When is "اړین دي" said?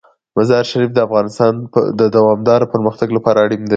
3.45-3.69